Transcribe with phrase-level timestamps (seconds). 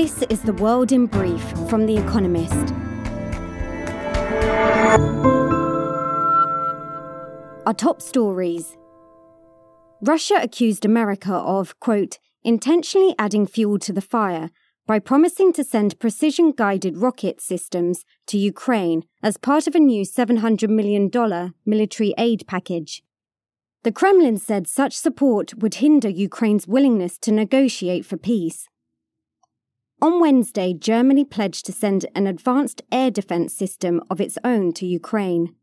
[0.00, 2.72] This is The World in Brief from The Economist.
[7.66, 8.78] Our top stories
[10.00, 14.48] Russia accused America of, quote, intentionally adding fuel to the fire
[14.86, 20.06] by promising to send precision guided rocket systems to Ukraine as part of a new
[20.06, 21.10] $700 million
[21.66, 23.02] military aid package.
[23.82, 28.69] The Kremlin said such support would hinder Ukraine's willingness to negotiate for peace.
[30.02, 34.86] On Wednesday, Germany pledged to send an advanced air defense system of its own to
[34.86, 35.54] Ukraine.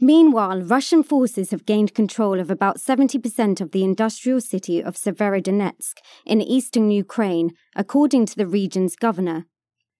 [0.00, 5.98] Meanwhile, Russian forces have gained control of about 70% of the industrial city of Severodonetsk
[6.26, 9.46] in eastern Ukraine, according to the region's governor.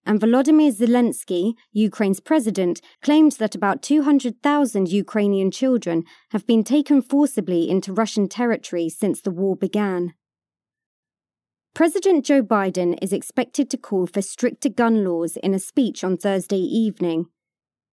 [0.05, 7.69] And Volodymyr Zelensky, Ukraine's president, claimed that about 200,000 Ukrainian children have been taken forcibly
[7.69, 10.13] into Russian territory since the war began.
[11.73, 16.17] President Joe Biden is expected to call for stricter gun laws in a speech on
[16.17, 17.27] Thursday evening.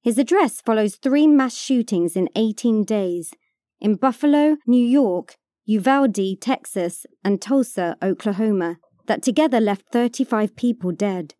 [0.03, 3.34] His address follows three mass shootings in 18 days
[3.81, 11.34] in Buffalo, New York, Uvalde, Texas, and Tulsa, Oklahoma, that together left 35 people dead.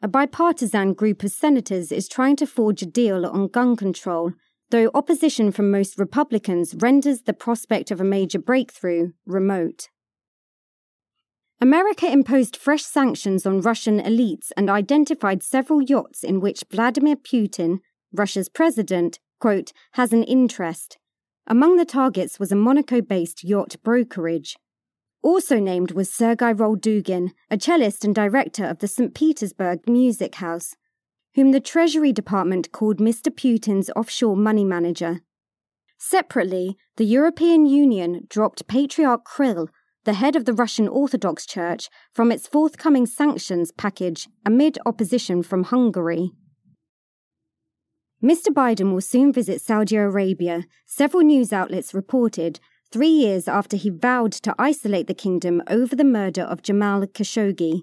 [0.00, 4.30] A bipartisan group of senators is trying to forge a deal on gun control,
[4.70, 9.88] though opposition from most Republicans renders the prospect of a major breakthrough remote.
[11.60, 17.78] America imposed fresh sanctions on Russian elites and identified several yachts in which Vladimir Putin,
[18.12, 20.98] Russia's president, quote, has an interest.
[21.46, 24.58] Among the targets was a Monaco based yacht brokerage.
[25.22, 29.14] Also named was Sergei Roldugin, a cellist and director of the St.
[29.14, 30.74] Petersburg Music House,
[31.36, 33.34] whom the Treasury Department called Mr.
[33.34, 35.20] Putin's offshore money manager.
[35.98, 39.70] Separately, the European Union dropped Patriarch Kirill
[40.06, 45.64] the head of the Russian Orthodox Church, from its forthcoming sanctions package amid opposition from
[45.64, 46.30] Hungary.
[48.22, 48.48] Mr.
[48.48, 52.60] Biden will soon visit Saudi Arabia, several news outlets reported,
[52.92, 57.82] three years after he vowed to isolate the kingdom over the murder of Jamal Khashoggi.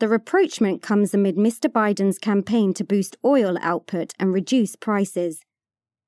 [0.00, 1.70] The rapprochement comes amid Mr.
[1.70, 5.40] Biden's campaign to boost oil output and reduce prices.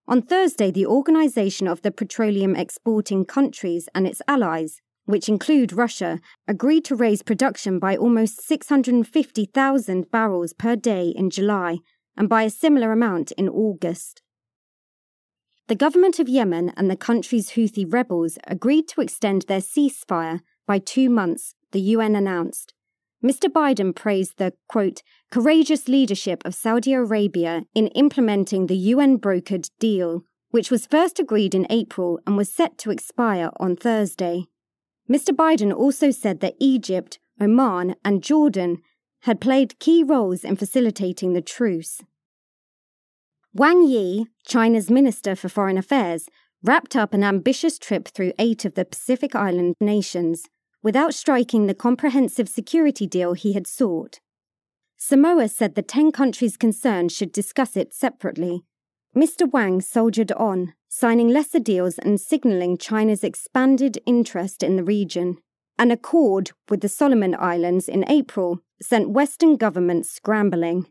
[0.09, 6.21] On Thursday, the Organization of the Petroleum Exporting Countries and its allies which include Russia,
[6.49, 11.79] agreed to raise production by almost 650,000 barrels per day in July
[12.17, 14.23] and by a similar amount in August.
[15.67, 20.79] The government of Yemen and the country's Houthi rebels agreed to extend their ceasefire by
[20.79, 22.75] two months, the UN announced.
[23.25, 23.49] Mr.
[23.49, 30.25] Biden praised the, quote, courageous leadership of Saudi Arabia in implementing the UN brokered deal,
[30.51, 34.45] which was first agreed in April and was set to expire on Thursday.
[35.11, 35.35] Mr.
[35.35, 38.79] Biden also said that Egypt, Oman, and Jordan
[39.23, 42.01] had played key roles in facilitating the truce.
[43.53, 46.29] Wang Yi, China's Minister for Foreign Affairs,
[46.63, 50.45] wrapped up an ambitious trip through eight of the Pacific Island nations
[50.83, 54.19] without striking the comprehensive security deal he had sought.
[54.97, 58.65] Samoa said the 10 countries concerned should discuss it separately.
[59.15, 59.49] Mr.
[59.49, 65.39] Wang soldiered on, signing lesser deals and signaling China's expanded interest in the region.
[65.79, 70.87] An accord with the Solomon Islands in April sent Western governments scrambling.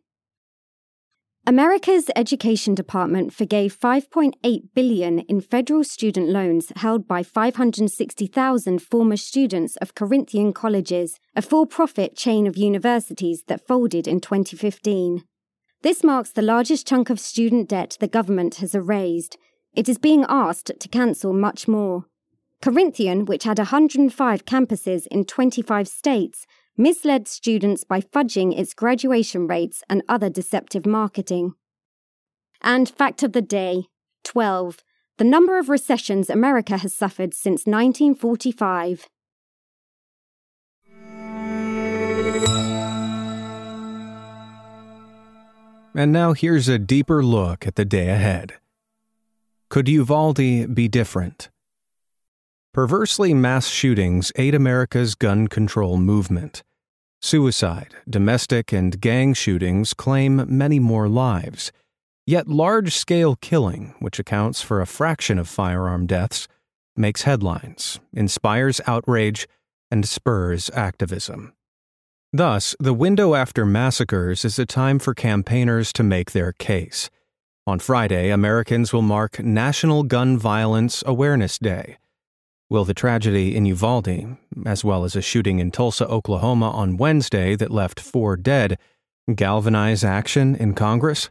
[1.46, 9.76] America's Education Department forgave 5.8 billion in federal student loans held by 560,000 former students
[9.78, 15.26] of Corinthian colleges, a for-profit chain of universities that folded in 2015.
[15.84, 19.38] This marks the largest chunk of student debt the government has erased,
[19.76, 22.06] it is being asked to cancel much more.
[22.62, 26.46] Corinthian, which had 105 campuses in 25 states,
[26.78, 31.54] misled students by fudging its graduation rates and other deceptive marketing.
[32.62, 33.88] And fact of the day
[34.24, 34.86] 12.
[35.18, 39.10] The number of recessions America has suffered since 1945.
[45.96, 48.54] And now here's a deeper look at the day ahead.
[49.70, 51.50] Could Uvalde be different?
[52.74, 56.64] Perversely, mass shootings aid America's gun control movement.
[57.22, 61.72] Suicide, domestic, and gang shootings claim many more lives.
[62.26, 66.48] Yet large scale killing, which accounts for a fraction of firearm deaths,
[66.96, 69.48] makes headlines, inspires outrage,
[69.92, 71.54] and spurs activism.
[72.36, 77.12] Thus, the window after massacres is a time for campaigners to make their case.
[77.68, 82.00] On Friday, Americans will mark National Gun Violence Awareness Day.
[82.72, 84.36] Will the tragedy in Uvalde,
[84.66, 88.80] as well as a shooting in Tulsa, Oklahoma on Wednesday that left four dead,
[89.36, 91.30] galvanize action in Congress?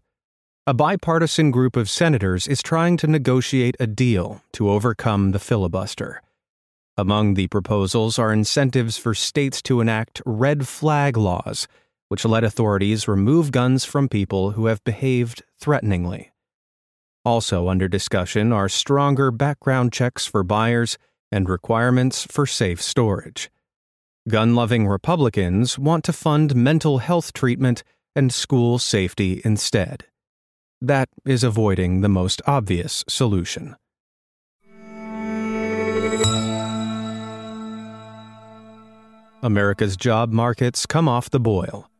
[0.69, 6.22] A bipartisan group of senators is trying to negotiate a deal to overcome the filibuster.
[6.96, 11.66] Among the proposals are incentives for states to enact red flag laws,
[12.08, 16.32] which let authorities remove guns from people who have behaved threateningly.
[17.24, 20.98] Also under discussion are stronger background checks for buyers
[21.30, 23.50] and requirements for safe storage.
[24.28, 27.82] Gun loving Republicans want to fund mental health treatment
[28.14, 30.04] and school safety instead.
[30.82, 33.76] That is avoiding the most obvious solution.
[39.44, 41.90] America's job markets come off the boil.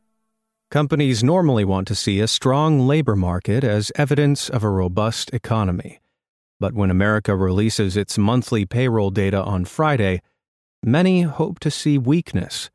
[0.71, 6.01] Companies normally want to see a strong labor market as evidence of a robust economy.
[6.61, 10.23] But when America releases its monthly payroll data on Friday,
[10.85, 12.71] many hope to see weakness.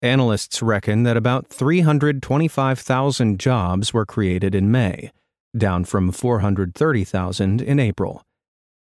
[0.00, 5.12] Analysts reckon that about 325,000 jobs were created in May,
[5.54, 8.24] down from 430,000 in April.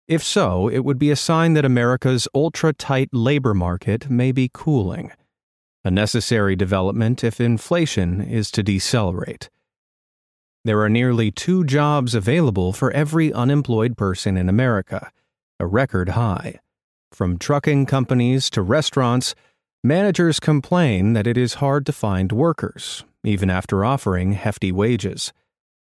[0.06, 4.50] If so, it would be a sign that America's ultra tight labor market may be
[4.52, 5.12] cooling,
[5.82, 9.48] a necessary development if inflation is to decelerate.
[10.62, 15.10] There are nearly two jobs available for every unemployed person in America,
[15.58, 16.60] a record high.
[17.10, 19.34] From trucking companies to restaurants,
[19.82, 25.32] managers complain that it is hard to find workers, even after offering hefty wages.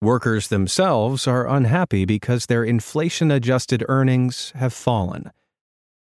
[0.02, 5.30] Workers themselves are unhappy because their inflation adjusted earnings have fallen.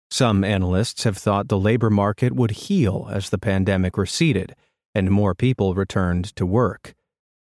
[0.08, 4.54] Some analysts have thought the labor market would heal as the pandemic receded
[4.94, 6.94] and more people returned to work.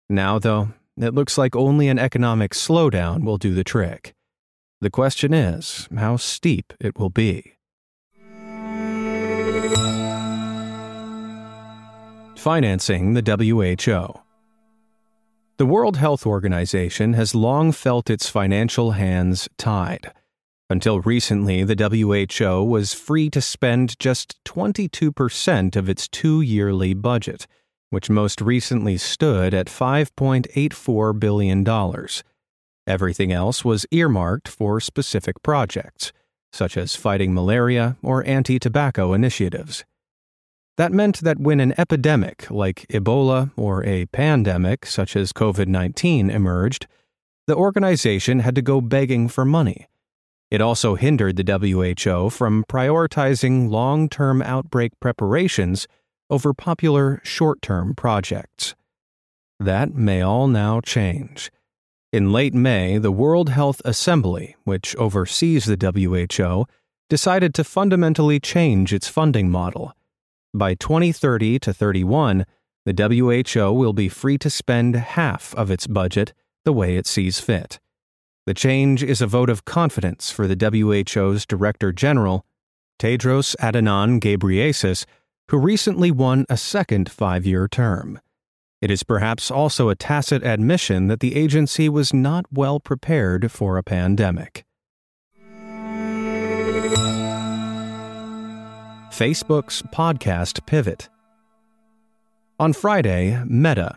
[0.10, 4.14] Now, though, it looks like only an economic slowdown will do the trick.
[4.80, 7.58] The question is how steep it will be.
[12.38, 14.27] Financing the WHO.
[15.58, 20.12] The World Health Organization has long felt its financial hands tied.
[20.70, 27.48] Until recently, the WHO was free to spend just 22% of its two yearly budget
[27.90, 32.08] which most recently stood at $5.84 billion.
[32.86, 36.12] Everything else was earmarked for specific projects,
[36.52, 39.86] such as fighting malaria or anti tobacco initiatives.
[40.78, 46.30] That meant that when an epidemic like Ebola or a pandemic such as COVID 19
[46.30, 46.86] emerged,
[47.48, 49.88] the organization had to go begging for money.
[50.52, 55.88] It also hindered the WHO from prioritizing long term outbreak preparations
[56.30, 58.76] over popular short term projects.
[59.60, 61.52] That may all now change.
[62.14, 66.66] In late May, the World Health Assembly, which oversees the WHO,
[67.10, 69.94] decided to fundamentally change its funding model.
[70.54, 72.46] By 2030 to 31,
[72.86, 76.34] the WHO will be free to spend half of its budget
[76.64, 77.80] the way it sees fit.
[78.46, 82.46] The change is a vote of confidence for the WHO's Director General,
[82.98, 85.06] Tedros Adhanom Ghebreyesus,
[85.50, 88.20] who recently won a second five year term.
[88.82, 93.78] It is perhaps also a tacit admission that the agency was not well prepared for
[93.78, 94.67] a pandemic.
[99.18, 101.10] Facebook's podcast pivot.
[102.60, 103.96] On Friday, Meta,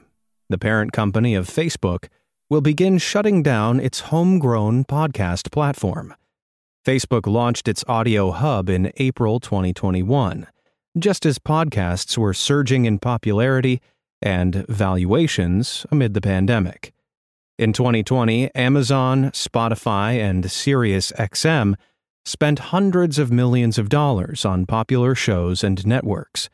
[0.48, 2.08] the parent company of Facebook,
[2.48, 6.14] will begin shutting down its homegrown podcast platform.
[6.86, 10.46] Facebook launched its audio hub in April 2021
[10.98, 13.82] just as podcasts were surging in popularity
[14.22, 16.94] and valuations amid the pandemic.
[17.58, 21.74] In 2020, Amazon, Spotify, and SiriusXM
[22.24, 26.48] spent hundreds of millions of dollars on popular shows and networks.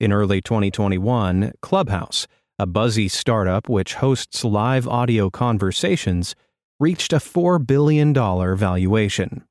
[0.00, 2.26] In early 2021, Clubhouse,
[2.58, 6.34] a buzzy startup which hosts live audio conversations,
[6.80, 9.44] reached a $4 billion valuation.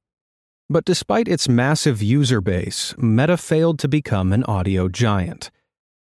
[0.70, 5.50] But despite its massive user base, Meta failed to become an audio giant.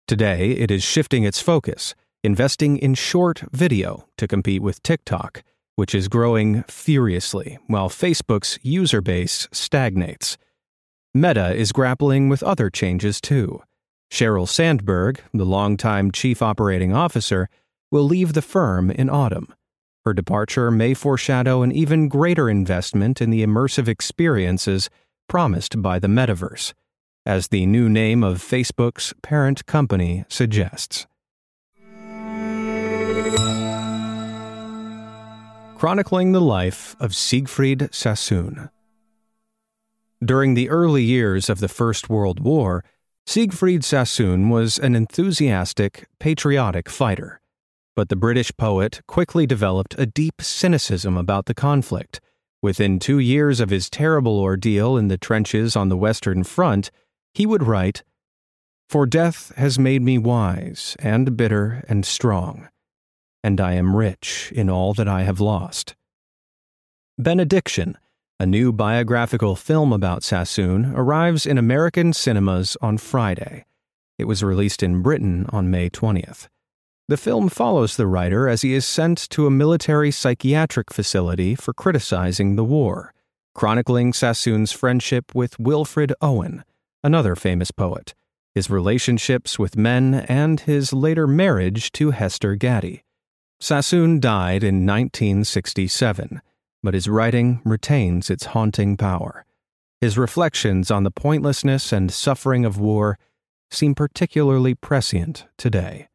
[0.07, 5.43] Today, it is shifting its focus, investing in short video to compete with TikTok,
[5.77, 10.37] which is growing furiously while Facebook's user base stagnates.
[11.15, 13.63] Meta is grappling with other changes too.
[14.11, 17.49] Sheryl Sandberg, the longtime chief operating officer,
[17.91, 19.55] will leave the firm in autumn.
[20.05, 24.91] Her departure may foreshadow an even greater investment in the immersive experiences
[25.29, 26.75] promised by the metaverse,
[27.25, 31.07] as the new name of Facebook's parent company suggests.
[35.83, 38.71] Chronicling the life of Siegfried Sassoon.
[40.25, 42.85] During the early years of the First World War,
[43.27, 47.41] Siegfried Sassoon was an enthusiastic, patriotic fighter.
[47.97, 52.21] But the British poet quickly developed a deep cynicism about the conflict.
[52.63, 56.93] Within two years of his terrible ordeal in the trenches on the Western Front,
[57.35, 58.05] he would write,
[58.89, 62.69] For death has made me wise and bitter and strong,
[63.43, 65.95] and I am rich in all that I have lost.
[67.19, 67.97] Benediction
[68.43, 73.67] a new biographical film about Sassoon arrives in American cinemas on Friday.
[74.19, 76.49] It was released in Britain on May 20th.
[77.07, 81.73] The film follows the writer as he is sent to a military psychiatric facility for
[81.73, 83.15] criticizing the war,
[83.55, 86.65] chronicling Sassoon's friendship with Wilfred Owen,
[87.05, 88.13] another famous poet,
[88.57, 93.05] his relationships with men, and his later marriage to Hester Gatti.
[93.63, 96.43] Sassoon died in 1967
[96.83, 99.45] but his writing retains its haunting power.
[100.01, 103.19] His reflections on the pointlessness and suffering of war
[103.71, 106.09] seem particularly prescient today.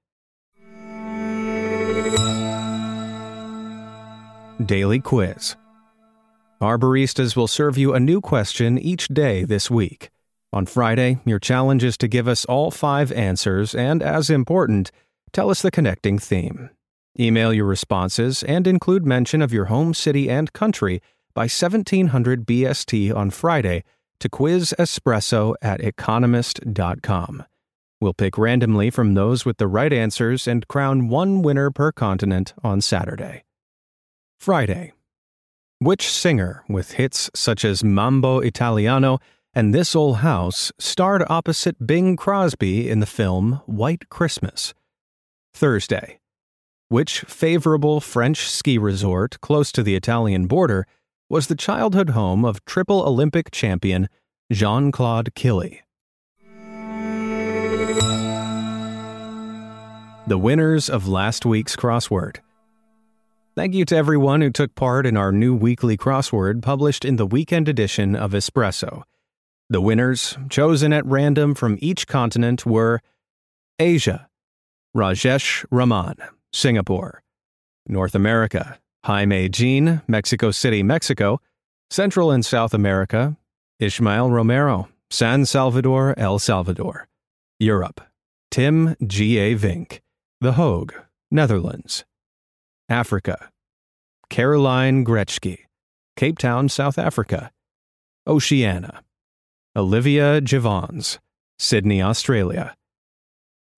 [4.63, 5.55] Daily Quiz
[6.59, 10.09] Our baristas will serve you a new question each day this week.
[10.51, 14.91] On Friday, your challenge is to give us all five answers and, as important,
[15.31, 16.69] tell us the connecting theme.
[17.19, 21.01] Email your responses and include mention of your home city and country
[21.33, 23.83] by 1700 BST on Friday
[24.19, 27.43] to quizespresso at economist.com.
[27.99, 32.53] We'll pick randomly from those with the right answers and crown one winner per continent
[32.63, 33.43] on Saturday.
[34.39, 34.93] Friday.
[35.79, 39.19] Which singer, with hits such as Mambo Italiano
[39.53, 44.73] and This Old House, starred opposite Bing Crosby in the film White Christmas?
[45.53, 46.19] Thursday.
[46.89, 50.87] Which favorable French ski resort close to the Italian border
[51.29, 54.07] was the childhood home of triple Olympic champion
[54.53, 55.81] Jean Claude Killy?
[60.27, 62.37] The winners of last week's crossword.
[63.53, 67.27] Thank you to everyone who took part in our new weekly crossword published in the
[67.27, 69.03] weekend edition of Espresso.
[69.69, 73.01] The winners, chosen at random from each continent, were
[73.77, 74.29] Asia,
[74.95, 76.15] Rajesh Raman.
[76.57, 77.21] Singapore.
[77.87, 81.39] North America, Jaime Jean, Mexico City, Mexico.
[81.91, 83.37] Central and South America,
[83.79, 87.07] Ishmael Romero, San Salvador, El Salvador.
[87.59, 88.01] Europe,
[88.49, 89.37] Tim G.
[89.37, 89.55] A.
[89.55, 90.01] Vink,
[90.41, 90.95] The Hague,
[91.29, 92.05] Netherlands.
[92.89, 93.51] Africa,
[94.31, 95.59] Caroline Gretschke,
[96.15, 97.51] Cape Town, South Africa.
[98.25, 99.03] Oceania,
[99.75, 101.19] Olivia Javons,
[101.59, 102.75] Sydney, Australia.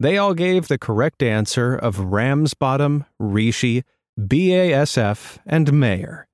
[0.01, 3.83] They all gave the correct answer of Ramsbottom, Rishi,
[4.17, 6.25] BASF, and Mayer.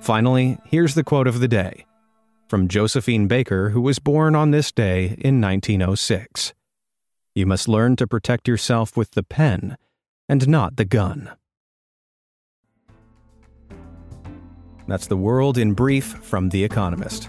[0.00, 1.84] Finally, here's the quote of the day
[2.48, 6.54] from Josephine Baker, who was born on this day in 1906.
[7.34, 9.76] You must learn to protect yourself with the pen
[10.26, 11.32] and not the gun.
[14.88, 17.28] That's the world in brief from The Economist